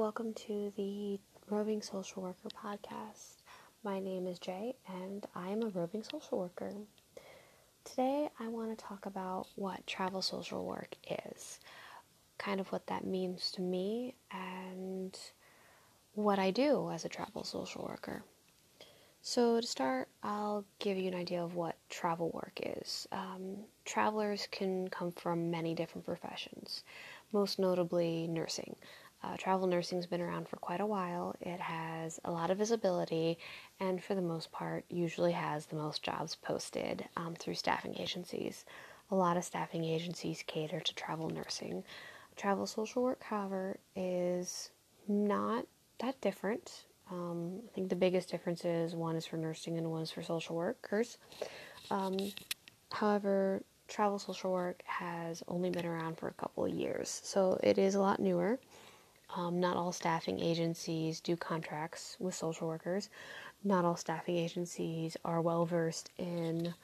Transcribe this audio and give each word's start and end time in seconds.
welcome 0.00 0.32
to 0.32 0.72
the 0.78 1.20
Roving 1.50 1.82
Social 1.82 2.22
Worker 2.22 2.48
podcast. 2.56 3.42
My 3.84 4.00
name 4.00 4.26
is 4.26 4.38
Jay, 4.38 4.74
and 4.88 5.26
I 5.34 5.50
am 5.50 5.62
a 5.62 5.68
roving 5.68 6.02
social 6.02 6.38
worker. 6.38 6.72
Today, 7.84 8.30
I 8.40 8.48
want 8.48 8.70
to 8.70 8.82
talk 8.82 9.04
about 9.04 9.48
what 9.56 9.86
travel 9.86 10.22
social 10.22 10.64
work 10.64 10.94
is, 11.34 11.60
kind 12.38 12.60
of 12.60 12.72
what 12.72 12.86
that 12.86 13.04
means 13.04 13.50
to 13.50 13.60
me, 13.60 14.14
and 14.32 15.18
what 16.14 16.38
I 16.38 16.50
do 16.50 16.90
as 16.90 17.04
a 17.04 17.10
travel 17.10 17.44
social 17.44 17.84
worker. 17.84 18.24
So, 19.20 19.60
to 19.60 19.66
start, 19.66 20.08
I'll 20.22 20.64
give 20.78 20.96
you 20.96 21.08
an 21.08 21.14
idea 21.14 21.44
of 21.44 21.56
what 21.56 21.76
travel 21.90 22.30
work 22.32 22.58
is. 22.62 23.06
Um, 23.12 23.58
travelers 23.84 24.48
can 24.50 24.88
come 24.88 25.12
from 25.12 25.50
many 25.50 25.74
different 25.74 26.06
professions, 26.06 26.84
most 27.34 27.58
notably 27.58 28.26
nursing. 28.28 28.76
Uh, 29.22 29.36
travel 29.36 29.66
nursing's 29.66 30.06
been 30.06 30.20
around 30.20 30.48
for 30.48 30.56
quite 30.56 30.80
a 30.80 30.86
while. 30.86 31.34
It 31.40 31.60
has 31.60 32.18
a 32.24 32.30
lot 32.30 32.50
of 32.50 32.58
visibility, 32.58 33.38
and 33.78 34.02
for 34.02 34.14
the 34.14 34.22
most 34.22 34.50
part, 34.50 34.84
usually 34.88 35.32
has 35.32 35.66
the 35.66 35.76
most 35.76 36.02
jobs 36.02 36.36
posted 36.36 37.06
um, 37.16 37.34
through 37.34 37.54
staffing 37.54 37.94
agencies. 37.98 38.64
A 39.10 39.14
lot 39.14 39.36
of 39.36 39.44
staffing 39.44 39.84
agencies 39.84 40.42
cater 40.46 40.80
to 40.80 40.94
travel 40.94 41.28
nursing. 41.28 41.84
Travel 42.36 42.66
social 42.66 43.02
work, 43.02 43.22
however, 43.22 43.76
is 43.94 44.70
not 45.06 45.66
that 45.98 46.18
different. 46.22 46.84
Um, 47.10 47.60
I 47.68 47.74
think 47.74 47.88
the 47.88 47.96
biggest 47.96 48.30
difference 48.30 48.64
is 48.64 48.94
one 48.94 49.16
is 49.16 49.26
for 49.26 49.36
nursing 49.36 49.76
and 49.76 49.90
one 49.90 50.02
is 50.02 50.10
for 50.10 50.22
social 50.22 50.56
workers. 50.56 51.18
Um, 51.90 52.16
however, 52.92 53.62
travel 53.88 54.18
social 54.18 54.52
work 54.52 54.82
has 54.86 55.42
only 55.48 55.70
been 55.70 55.84
around 55.84 56.16
for 56.16 56.28
a 56.28 56.32
couple 56.32 56.64
of 56.64 56.72
years, 56.72 57.20
so 57.24 57.58
it 57.62 57.76
is 57.76 57.96
a 57.96 58.00
lot 58.00 58.20
newer. 58.20 58.58
Um, 59.36 59.60
not 59.60 59.76
all 59.76 59.92
staffing 59.92 60.40
agencies 60.40 61.20
do 61.20 61.36
contracts 61.36 62.16
with 62.18 62.34
social 62.34 62.66
workers. 62.66 63.08
Not 63.62 63.84
all 63.84 63.96
staffing 63.96 64.36
agencies 64.36 65.16
are 65.24 65.40
well 65.40 65.64
versed 65.64 66.10
in 66.18 66.74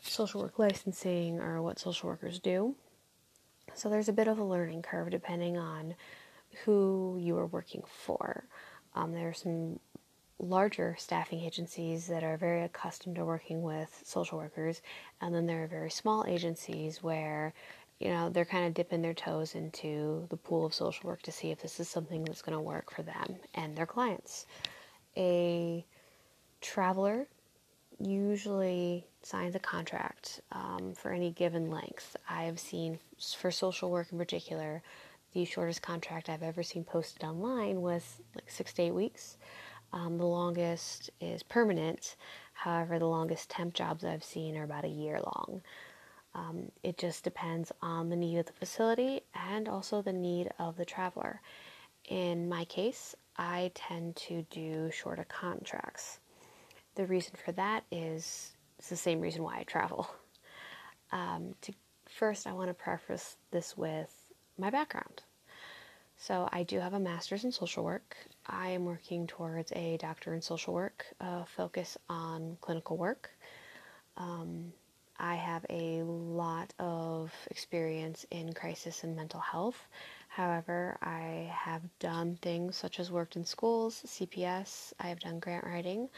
social 0.00 0.42
work 0.42 0.58
licensing 0.58 1.40
or 1.40 1.62
what 1.62 1.78
social 1.78 2.08
workers 2.08 2.38
do. 2.38 2.74
So 3.74 3.88
there's 3.88 4.08
a 4.08 4.12
bit 4.12 4.28
of 4.28 4.38
a 4.38 4.44
learning 4.44 4.82
curve 4.82 5.10
depending 5.10 5.56
on 5.56 5.94
who 6.64 7.16
you 7.20 7.36
are 7.38 7.46
working 7.46 7.82
for. 7.86 8.44
Um, 8.94 9.12
there 9.12 9.28
are 9.28 9.34
some 9.34 9.78
larger 10.40 10.94
staffing 10.98 11.40
agencies 11.40 12.06
that 12.06 12.22
are 12.22 12.36
very 12.36 12.62
accustomed 12.62 13.16
to 13.16 13.24
working 13.24 13.62
with 13.62 14.02
social 14.04 14.38
workers, 14.38 14.82
and 15.20 15.34
then 15.34 15.46
there 15.46 15.64
are 15.64 15.68
very 15.68 15.90
small 15.90 16.24
agencies 16.26 17.02
where 17.02 17.52
you 17.98 18.08
know 18.10 18.28
they're 18.30 18.44
kind 18.44 18.66
of 18.66 18.74
dipping 18.74 19.02
their 19.02 19.14
toes 19.14 19.54
into 19.54 20.26
the 20.30 20.36
pool 20.36 20.66
of 20.66 20.74
social 20.74 21.08
work 21.08 21.22
to 21.22 21.32
see 21.32 21.50
if 21.50 21.60
this 21.60 21.80
is 21.80 21.88
something 21.88 22.24
that's 22.24 22.42
going 22.42 22.56
to 22.56 22.62
work 22.62 22.90
for 22.90 23.02
them 23.02 23.36
and 23.54 23.76
their 23.76 23.86
clients. 23.86 24.46
A 25.16 25.84
traveler 26.60 27.26
usually 27.98 29.06
signs 29.22 29.54
a 29.54 29.58
contract 29.58 30.40
um, 30.52 30.92
for 30.94 31.12
any 31.12 31.30
given 31.32 31.70
length. 31.70 32.16
I've 32.28 32.60
seen 32.60 32.98
for 33.36 33.50
social 33.50 33.90
work 33.90 34.08
in 34.12 34.18
particular 34.18 34.82
the 35.34 35.44
shortest 35.44 35.82
contract 35.82 36.28
I've 36.28 36.42
ever 36.42 36.62
seen 36.62 36.84
posted 36.84 37.22
online 37.24 37.82
was 37.82 38.20
like 38.34 38.50
six 38.50 38.72
to 38.74 38.82
eight 38.82 38.94
weeks. 38.94 39.36
Um, 39.92 40.18
the 40.18 40.26
longest 40.26 41.10
is 41.20 41.42
permanent. 41.42 42.16
However, 42.52 42.98
the 42.98 43.06
longest 43.06 43.50
temp 43.50 43.74
jobs 43.74 44.04
I've 44.04 44.24
seen 44.24 44.56
are 44.56 44.64
about 44.64 44.84
a 44.84 44.88
year 44.88 45.20
long. 45.20 45.62
Um, 46.34 46.70
it 46.82 46.98
just 46.98 47.24
depends 47.24 47.72
on 47.82 48.08
the 48.08 48.16
need 48.16 48.38
of 48.38 48.46
the 48.46 48.52
facility 48.52 49.22
and 49.34 49.68
also 49.68 50.02
the 50.02 50.12
need 50.12 50.50
of 50.58 50.76
the 50.76 50.84
traveler. 50.84 51.40
In 52.08 52.48
my 52.48 52.64
case, 52.64 53.14
I 53.36 53.70
tend 53.74 54.16
to 54.16 54.42
do 54.50 54.90
shorter 54.90 55.24
contracts. 55.24 56.20
The 56.94 57.06
reason 57.06 57.34
for 57.44 57.52
that 57.52 57.84
is 57.90 58.52
it's 58.78 58.88
the 58.88 58.96
same 58.96 59.20
reason 59.20 59.42
why 59.42 59.58
I 59.58 59.62
travel. 59.64 60.08
Um, 61.10 61.54
to, 61.62 61.72
first, 62.06 62.46
I 62.46 62.52
want 62.52 62.68
to 62.68 62.74
preface 62.74 63.36
this 63.50 63.78
with 63.78 64.14
my 64.58 64.68
background. 64.68 65.22
So, 66.18 66.50
I 66.52 66.64
do 66.64 66.80
have 66.80 66.92
a 66.92 67.00
master's 67.00 67.44
in 67.44 67.50
social 67.50 67.82
work. 67.82 68.14
I 68.46 68.68
am 68.68 68.84
working 68.84 69.26
towards 69.26 69.72
a 69.72 69.96
doctor 69.96 70.34
in 70.34 70.42
social 70.42 70.74
work, 70.74 71.06
uh, 71.18 71.44
focus 71.44 71.96
on 72.10 72.58
clinical 72.60 72.98
work. 72.98 73.30
Um, 74.18 74.74
I 75.18 75.34
have 75.34 75.66
a 75.68 76.02
lot 76.02 76.72
of 76.78 77.32
experience 77.50 78.26
in 78.30 78.52
crisis 78.52 79.04
and 79.04 79.16
mental 79.16 79.40
health. 79.40 79.88
However, 80.28 80.98
I 81.02 81.50
have 81.52 81.82
done 81.98 82.38
things 82.40 82.76
such 82.76 83.00
as 83.00 83.10
worked 83.10 83.36
in 83.36 83.44
schools, 83.44 84.02
CPS, 84.06 84.92
I 85.00 85.08
have 85.08 85.20
done 85.20 85.38
grant 85.40 85.64
writing. 85.64 86.08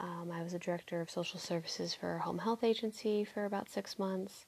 Um, 0.00 0.30
I 0.32 0.42
was 0.42 0.52
a 0.54 0.58
director 0.58 1.00
of 1.00 1.10
social 1.10 1.38
services 1.38 1.94
for 1.94 2.16
a 2.16 2.20
home 2.20 2.38
health 2.38 2.64
agency 2.64 3.24
for 3.24 3.44
about 3.44 3.70
six 3.70 3.98
months. 3.98 4.46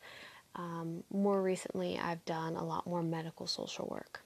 Um, 0.57 1.05
more 1.11 1.43
recently, 1.43 1.99
I've 1.99 2.25
done 2.25 2.57
a 2.57 2.65
lot 2.65 2.87
more 2.87 3.03
medical 3.03 3.47
social 3.47 3.87
work 3.91 4.21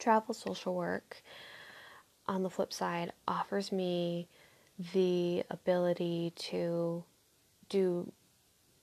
travel 0.00 0.34
social 0.34 0.74
work, 0.74 1.22
on 2.26 2.42
the 2.42 2.50
flip 2.50 2.72
side, 2.72 3.12
offers 3.28 3.70
me 3.70 4.26
the 4.94 5.44
ability 5.50 6.32
to 6.36 7.04
do 7.68 8.10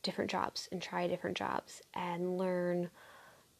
different 0.08 0.32
jobs 0.32 0.70
and 0.72 0.82
try 0.82 1.06
different 1.06 1.36
jobs 1.36 1.82
and 1.94 2.38
learn 2.38 2.90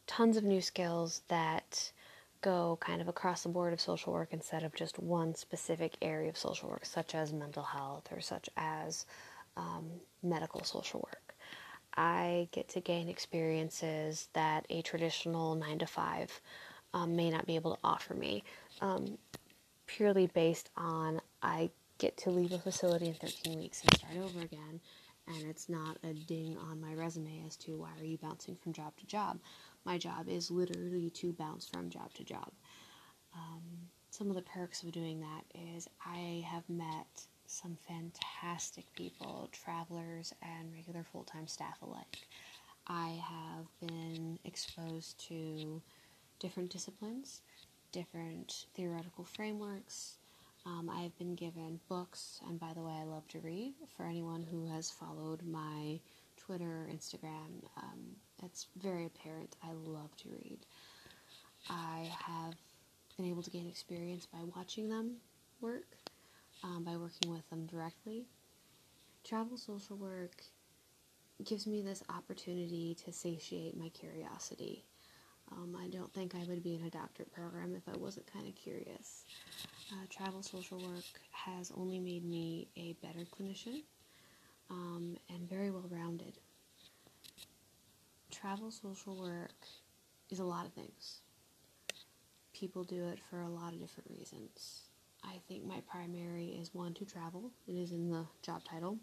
tons 0.06 0.38
of 0.38 0.42
new 0.42 0.62
skills 0.62 1.20
that 1.28 1.92
go 2.40 2.78
kind 2.80 3.02
of 3.02 3.08
across 3.08 3.42
the 3.42 3.50
board 3.50 3.74
of 3.74 3.80
social 3.80 4.14
work 4.14 4.28
instead 4.32 4.62
of 4.62 4.74
just 4.74 4.98
one 4.98 5.34
specific 5.34 5.96
area 6.00 6.30
of 6.30 6.38
social 6.38 6.70
work, 6.70 6.86
such 6.86 7.14
as 7.14 7.34
mental 7.34 7.62
health 7.62 8.08
or 8.10 8.20
such 8.20 8.48
as 8.56 9.04
um, 9.58 9.84
medical 10.22 10.64
social 10.64 11.00
work. 11.00 11.34
I 11.94 12.48
get 12.50 12.68
to 12.70 12.80
gain 12.80 13.10
experiences 13.10 14.28
that 14.32 14.64
a 14.70 14.80
traditional 14.80 15.54
nine 15.54 15.78
to 15.80 15.86
five 15.86 16.40
um, 16.94 17.14
may 17.14 17.28
not 17.28 17.44
be 17.44 17.56
able 17.56 17.74
to 17.74 17.80
offer 17.84 18.14
me, 18.14 18.42
um, 18.80 19.18
purely 19.86 20.28
based 20.28 20.70
on 20.78 21.20
I 21.42 21.68
get 21.98 22.16
to 22.18 22.30
leave 22.30 22.52
a 22.52 22.58
facility 22.58 23.08
in 23.08 23.14
13 23.14 23.58
weeks 23.58 23.82
and 23.82 23.94
start 23.98 24.16
over 24.16 24.40
again, 24.40 24.80
and 25.28 25.48
it's 25.48 25.68
not 25.68 25.98
a 26.02 26.12
ding 26.12 26.56
on 26.58 26.80
my 26.80 26.94
resume 26.94 27.42
as 27.46 27.56
to 27.56 27.76
why 27.78 27.90
are 27.98 28.04
you 28.04 28.18
bouncing 28.18 28.56
from 28.56 28.72
job 28.72 28.96
to 28.96 29.06
job. 29.06 29.38
My 29.84 29.98
job 29.98 30.28
is 30.28 30.50
literally 30.50 31.10
to 31.10 31.32
bounce 31.32 31.66
from 31.66 31.90
job 31.90 32.12
to 32.14 32.24
job. 32.24 32.50
Um, 33.34 33.62
some 34.10 34.28
of 34.30 34.36
the 34.36 34.42
perks 34.42 34.82
of 34.82 34.92
doing 34.92 35.20
that 35.20 35.44
is 35.74 35.88
I 36.04 36.44
have 36.46 36.68
met 36.68 37.26
some 37.46 37.76
fantastic 37.86 38.84
people, 38.94 39.48
travelers 39.52 40.34
and 40.42 40.72
regular 40.72 41.04
full 41.04 41.24
time 41.24 41.46
staff 41.46 41.78
alike. 41.82 42.26
I 42.86 43.22
have 43.28 43.66
been 43.88 44.38
exposed 44.44 45.18
to 45.28 45.82
different 46.38 46.70
disciplines, 46.70 47.42
different 47.92 48.66
theoretical 48.74 49.24
frameworks. 49.24 50.17
Um, 50.68 50.90
I 50.94 51.00
have 51.00 51.16
been 51.16 51.34
given 51.34 51.80
books, 51.88 52.40
and 52.46 52.60
by 52.60 52.74
the 52.74 52.82
way, 52.82 52.92
I 52.92 53.04
love 53.04 53.26
to 53.28 53.38
read. 53.38 53.72
For 53.96 54.04
anyone 54.04 54.42
who 54.42 54.66
has 54.66 54.90
followed 54.90 55.42
my 55.42 55.98
Twitter, 56.36 56.86
Instagram, 56.92 57.64
um, 57.78 58.16
it's 58.42 58.66
very 58.76 59.06
apparent 59.06 59.56
I 59.62 59.72
love 59.72 60.14
to 60.18 60.28
read. 60.28 60.58
I 61.70 62.10
have 62.26 62.54
been 63.16 63.24
able 63.24 63.42
to 63.42 63.50
gain 63.50 63.66
experience 63.66 64.26
by 64.26 64.40
watching 64.54 64.90
them 64.90 65.16
work, 65.62 65.96
um, 66.62 66.84
by 66.84 66.98
working 66.98 67.30
with 67.32 67.48
them 67.48 67.64
directly. 67.64 68.26
Travel 69.24 69.56
social 69.56 69.96
work 69.96 70.42
gives 71.44 71.66
me 71.66 71.80
this 71.80 72.02
opportunity 72.14 72.94
to 73.06 73.12
satiate 73.12 73.74
my 73.74 73.88
curiosity. 73.88 74.84
Um, 75.52 75.76
I 75.80 75.88
don't 75.88 76.12
think 76.12 76.34
I 76.34 76.44
would 76.48 76.62
be 76.62 76.74
in 76.74 76.84
a 76.84 76.90
doctorate 76.90 77.32
program 77.32 77.74
if 77.74 77.82
I 77.92 77.96
wasn't 77.96 78.30
kind 78.32 78.46
of 78.46 78.54
curious. 78.54 79.24
Uh, 79.92 80.04
travel 80.10 80.42
social 80.42 80.78
work 80.78 81.04
has 81.30 81.72
only 81.76 81.98
made 81.98 82.24
me 82.24 82.68
a 82.76 82.94
better 83.02 83.24
clinician 83.24 83.82
um, 84.70 85.16
and 85.30 85.48
very 85.48 85.70
well 85.70 85.88
rounded. 85.90 86.34
Travel 88.30 88.70
social 88.70 89.16
work 89.16 89.66
is 90.30 90.38
a 90.38 90.44
lot 90.44 90.66
of 90.66 90.72
things. 90.72 91.20
People 92.52 92.84
do 92.84 93.08
it 93.08 93.18
for 93.30 93.40
a 93.40 93.48
lot 93.48 93.72
of 93.72 93.80
different 93.80 94.10
reasons. 94.10 94.82
I 95.24 95.40
think 95.48 95.64
my 95.64 95.80
primary 95.90 96.58
is 96.60 96.74
one 96.74 96.94
to 96.94 97.04
travel, 97.04 97.50
it 97.66 97.72
is 97.72 97.92
in 97.92 98.10
the 98.10 98.24
job 98.42 98.62
title, 98.64 98.98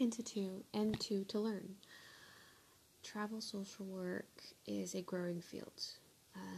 and 0.00 0.12
to 0.12 0.22
two, 0.22 0.64
and 0.72 0.98
two 0.98 1.24
to 1.24 1.38
learn 1.40 1.74
travel 3.06 3.40
social 3.40 3.86
work 3.86 4.42
is 4.66 4.94
a 4.94 5.02
growing 5.02 5.40
field. 5.40 5.82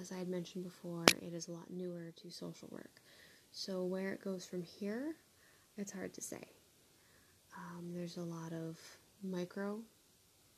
As 0.00 0.10
I 0.10 0.16
had 0.16 0.28
mentioned 0.28 0.64
before, 0.64 1.04
it 1.22 1.34
is 1.34 1.48
a 1.48 1.52
lot 1.52 1.70
newer 1.70 2.10
to 2.22 2.30
social 2.30 2.68
work. 2.70 3.00
So, 3.52 3.84
where 3.84 4.12
it 4.12 4.24
goes 4.24 4.46
from 4.46 4.62
here, 4.62 5.14
it's 5.76 5.92
hard 5.92 6.14
to 6.14 6.20
say. 6.22 6.42
Um, 7.56 7.92
there's 7.94 8.16
a 8.16 8.22
lot 8.22 8.52
of 8.52 8.78
micro 9.22 9.80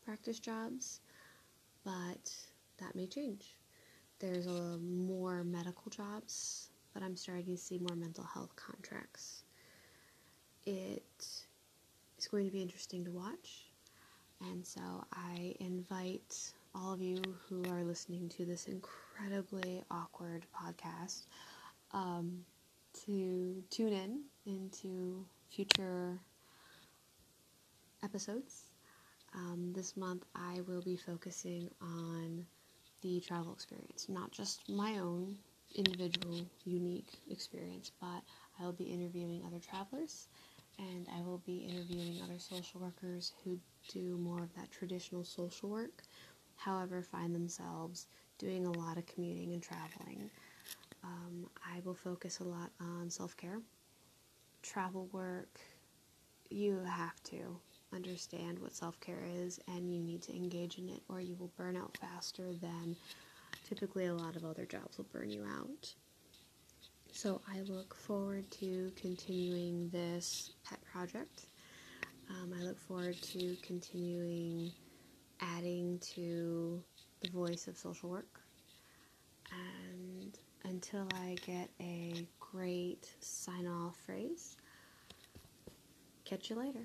practice 0.05 0.39
jobs, 0.39 1.01
but 1.85 2.33
that 2.79 2.95
may 2.95 3.07
change. 3.07 3.57
there's 4.19 4.47
a 4.47 4.79
more 4.79 5.43
medical 5.45 5.91
jobs, 5.91 6.69
but 6.93 7.03
I'm 7.03 7.17
starting 7.17 7.47
to 7.47 7.57
see 7.57 7.79
more 7.79 7.97
mental 7.97 8.25
health 8.25 8.55
contracts. 8.55 9.45
It 10.67 11.03
is 12.19 12.29
going 12.31 12.45
to 12.47 12.53
be 12.53 12.61
interesting 12.63 13.05
to 13.07 13.11
watch, 13.11 13.70
and 14.41 14.67
so 14.67 15.05
I 15.13 15.55
invite 15.61 16.53
all 16.75 16.93
of 16.93 17.01
you 17.03 17.21
who 17.49 17.63
are 17.71 17.83
listening 17.85 18.29
to 18.31 18.45
this 18.45 18.67
incredibly 18.67 19.83
awkward 19.91 20.47
podcast 20.55 21.27
um, 21.93 22.45
to 23.05 23.63
tune 23.71 23.93
in 23.93 24.21
into 24.47 25.27
future 25.51 26.19
episodes. 28.03 28.71
Um, 29.35 29.73
this 29.75 29.97
month, 29.97 30.25
I 30.35 30.61
will 30.67 30.83
be 30.83 30.97
focusing 30.97 31.71
on 31.81 32.47
the 33.03 33.21
travel 33.21 33.53
experience, 33.53 34.09
not 34.09 34.33
just 34.33 34.69
my 34.69 34.99
own 34.99 35.37
individual, 35.75 36.47
unique 36.65 37.21
experience, 37.31 37.93
but 38.01 38.23
I 38.59 38.65
will 38.65 38.73
be 38.73 38.85
interviewing 38.85 39.43
other 39.47 39.61
travelers 39.61 40.29
and 40.81 41.07
I 41.17 41.21
will 41.23 41.43
be 41.45 41.59
interviewing 41.69 42.21
other 42.23 42.39
social 42.39 42.81
workers 42.81 43.33
who 43.45 43.59
do 43.93 44.17
more 44.17 44.43
of 44.43 44.55
that 44.57 44.71
traditional 44.71 45.25
social 45.25 45.69
work, 45.69 46.03
however, 46.57 47.03
find 47.03 47.35
themselves 47.35 48.07
doing 48.39 48.67
a 48.67 48.73
lot 48.73 48.97
of 48.97 49.07
commuting 49.07 49.53
and 49.53 49.63
traveling. 49.63 50.31
Um, 51.05 51.49
I 51.65 51.81
will 51.85 51.95
focus 51.95 52.41
a 52.41 52.45
lot 52.45 52.71
on 52.81 53.11
self 53.11 53.37
care, 53.37 53.61
travel 54.63 55.09
work. 55.13 55.61
You 56.51 56.81
have 56.85 57.23
to 57.25 57.59
understand 57.93 58.59
what 58.59 58.75
self 58.75 58.99
care 59.01 59.25
is 59.27 59.61
and 59.69 59.93
you 59.93 60.01
need 60.01 60.23
to 60.23 60.35
engage 60.35 60.79
in 60.79 60.89
it, 60.89 61.03
or 61.09 61.21
you 61.21 61.37
will 61.39 61.53
burn 61.57 61.77
out 61.77 61.97
faster 61.99 62.53
than 62.61 62.97
typically 63.69 64.07
a 64.07 64.15
lot 64.15 64.37
of 64.37 64.45
other 64.45 64.67
jobs 64.67 64.99
will 64.99 65.07
burn 65.13 65.31
you 65.31 65.45
out. 65.45 65.95
So 67.23 67.39
I 67.55 67.61
look 67.61 67.95
forward 67.95 68.51
to 68.53 68.91
continuing 68.97 69.91
this 69.91 70.53
pet 70.65 70.79
project. 70.91 71.49
Um, 72.31 72.55
I 72.59 72.63
look 72.63 72.79
forward 72.79 73.21
to 73.21 73.57
continuing 73.61 74.73
adding 75.39 75.99
to 76.15 76.83
the 77.21 77.29
voice 77.29 77.69
of 77.69 77.77
social 77.77 78.09
work. 78.09 78.41
And 79.53 80.39
until 80.65 81.07
I 81.13 81.37
get 81.45 81.69
a 81.79 82.27
great 82.39 83.13
sign 83.21 83.67
off 83.67 83.99
phrase, 84.07 84.57
catch 86.25 86.49
you 86.49 86.57
later. 86.57 86.85